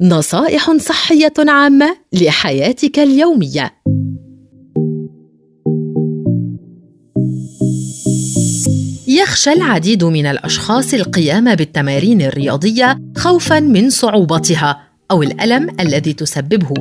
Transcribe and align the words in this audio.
نصائح 0.00 0.76
صحية 0.76 1.32
عامة 1.38 1.96
لحياتك 2.12 2.98
اليومية. 2.98 3.74
يخشى 9.08 9.52
العديد 9.52 10.04
من 10.04 10.26
الأشخاص 10.26 10.94
القيام 10.94 11.54
بالتمارين 11.54 12.22
الرياضية 12.22 12.98
خوفاً 13.16 13.60
من 13.60 13.90
صعوبتها 13.90 14.83
أو 15.10 15.22
الألم 15.22 15.76
الذي 15.80 16.12
تسببه، 16.12 16.74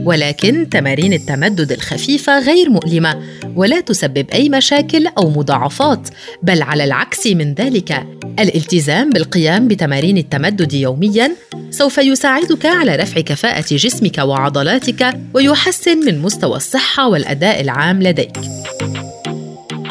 ولكن 0.00 0.68
تمارين 0.70 1.12
التمدد 1.12 1.72
الخفيفة 1.72 2.38
غير 2.38 2.70
مؤلمة 2.70 3.22
ولا 3.56 3.80
تسبب 3.80 4.26
أي 4.34 4.48
مشاكل 4.48 5.06
أو 5.06 5.30
مضاعفات، 5.30 6.08
بل 6.42 6.62
على 6.62 6.84
العكس 6.84 7.26
من 7.26 7.54
ذلك، 7.54 8.06
الالتزام 8.38 9.10
بالقيام 9.10 9.68
بتمارين 9.68 10.18
التمدد 10.18 10.72
يومياً 10.72 11.30
سوف 11.70 11.98
يساعدك 11.98 12.66
على 12.66 12.96
رفع 12.96 13.20
كفاءة 13.20 13.64
جسمك 13.70 14.18
وعضلاتك 14.18 15.20
ويحسن 15.34 15.98
من 16.06 16.18
مستوى 16.18 16.56
الصحة 16.56 17.08
والأداء 17.08 17.60
العام 17.60 18.02
لديك. 18.02 18.32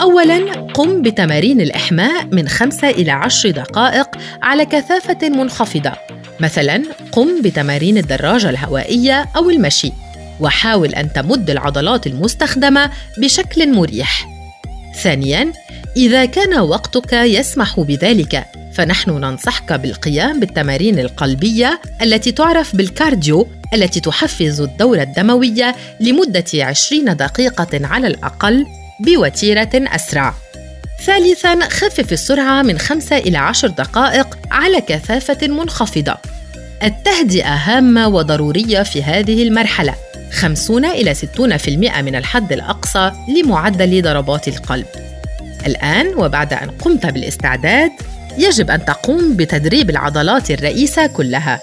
أولاً 0.02 0.54
قم 0.74 1.02
بتمارين 1.02 1.62
الإحماء 1.62 2.26
من 2.26 2.48
خمسة 2.48 2.90
إلى 2.90 3.12
عشر 3.12 3.50
دقائق 3.52 4.08
على 4.42 4.66
كثافة 4.66 5.30
منخفضة. 5.30 6.19
مثلاً 6.40 6.84
قم 7.12 7.42
بتمارين 7.42 7.98
الدراجة 7.98 8.50
الهوائية 8.50 9.26
أو 9.36 9.50
المشي 9.50 9.92
وحاول 10.40 10.90
أن 10.96 11.14
تمد 11.14 11.50
العضلات 11.50 12.08
المستخدمة 12.08 12.92
بشكل 13.18 13.74
مريح 13.74 14.28
ثانياً 15.02 15.52
إذا 15.98 16.26
كان 16.26 16.60
وقتك 16.60 17.14
يسمح 17.14 17.80
بذلك 17.80 18.46
فنحن 18.74 19.12
ننصحك 19.12 19.74
بالقيام 19.74 20.40
بالتمارين 20.40 21.00
القلبية 21.00 21.82
التي 22.02 22.32
تعرف 22.32 22.76
بالكارديو 22.76 23.48
التي 23.74 24.00
تحفز 24.00 24.62
الدورة 24.62 25.02
الدموية 25.02 25.76
لمدة 26.00 26.46
20 26.54 27.18
دقيقة 27.18 27.88
على 27.88 28.08
الأقل 28.08 28.66
بوتيرة 29.00 29.70
أسرع. 29.74 30.34
ثالثاً 31.06 31.60
خفف 31.70 32.14
السرعة 32.14 32.62
من 32.62 32.80
5 32.80 33.18
إلى 33.18 33.38
10 33.38 33.68
دقائق 33.68 34.38
على 34.52 34.82
كثافة 34.82 35.48
منخفضة. 35.48 36.18
التهدئة 36.84 37.54
هامة 37.54 38.08
وضرورية 38.08 38.84
في 38.84 39.04
هذه 39.04 39.44
المرحلة 39.44 39.96
50 40.32 40.86
إلى 40.86 41.16
60% 41.16 42.02
من 42.02 42.16
الحد 42.16 42.54
الأقصى 42.54 43.12
لمعدل 43.38 44.02
ضربات 44.02 44.48
القلب. 44.48 44.86
الآن 45.66 46.08
وبعد 46.18 46.54
أن 46.54 46.70
قمت 46.70 47.06
بالاستعداد 47.06 47.92
يجب 48.38 48.72
أن 48.72 48.86
تقوم 48.86 49.36
بتدريب 49.36 49.90
العضلات 49.90 50.52
الرئيسة 50.52 51.08
كلها. 51.08 51.60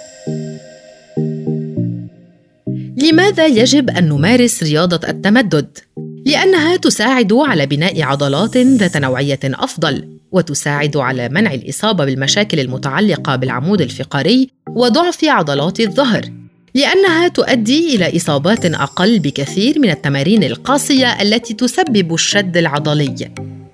لماذا 2.97 3.47
يجب 3.47 3.91
أن 3.91 4.09
نمارس 4.09 4.63
رياضة 4.63 5.09
التمدد؟ 5.09 5.79
لأنها 6.27 6.77
تساعد 6.77 7.33
على 7.33 7.67
بناء 7.67 8.03
عضلات 8.03 8.57
ذات 8.57 8.97
نوعية 8.97 9.41
أفضل، 9.45 10.19
وتساعد 10.33 10.97
على 10.97 11.29
منع 11.29 11.55
الإصابة 11.55 12.05
بالمشاكل 12.05 12.61
المتعلقة 12.61 13.37
بالعمود 13.37 13.81
الفقري 13.81 14.51
وضعف 14.77 15.25
عضلات 15.25 15.81
الظهر، 15.81 16.31
لأنها 16.75 17.29
تؤدي 17.29 17.97
إلى 17.97 18.17
إصابات 18.17 18.65
أقل 18.65 19.19
بكثير 19.19 19.79
من 19.79 19.91
التمارين 19.91 20.45
القاسية 20.45 21.23
التي 21.23 21.55
تسبب 21.55 22.15
الشد 22.15 22.57
العضلي. 22.57 23.31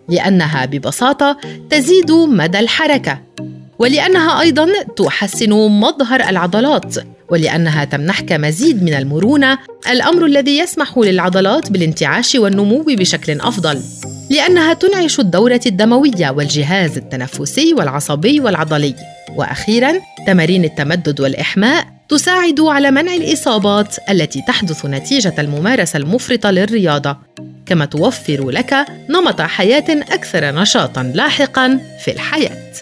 لأنها 0.09 0.65
ببساطة 0.65 1.37
تزيد 1.71 2.13
مدى 2.13 2.59
الحركة 2.59 3.21
ولأنها 3.79 4.41
أيضا 4.41 4.69
تحسن 4.97 5.51
مظهر 5.53 6.21
العضلات 6.21 6.95
ولأنها 7.31 7.85
تمنحك 7.85 8.33
مزيد 8.33 8.83
من 8.83 8.95
المرونة 8.95 9.59
الأمر 9.91 10.27
الذي 10.27 10.59
يسمح 10.59 10.99
للعضلات 10.99 11.73
بالانتعاش 11.73 12.35
والنمو 12.35 12.85
بشكل 12.89 13.41
أفضل 13.41 13.81
لأنها 14.31 14.75
تنعش 14.75 15.21
الدورة 15.21 15.61
الدموية 15.67 16.31
والجهاز 16.31 16.97
التنفسي 16.97 17.75
والعصبي 17.75 18.41
والعضلي. 18.41 18.95
وأخيرا 19.37 19.93
تمارين 20.27 20.65
التمدد 20.65 21.21
والإحماء 21.21 21.87
تساعد 22.09 22.61
على 22.61 22.91
منع 22.91 23.15
الإصابات 23.15 23.97
التي 24.11 24.43
تحدث 24.49 24.87
نتيجة 24.87 25.35
الممارسة 25.39 25.97
المفرطة 25.97 26.51
للرياضة. 26.51 27.17
كما 27.67 27.85
توفر 27.85 28.51
لك 28.51 28.87
نمط 29.11 29.41
حياة 29.41 29.85
أكثر 29.91 30.55
نشاطا 30.55 31.03
لاحقا 31.03 31.81
في 32.05 32.13
الحياة. 32.13 32.73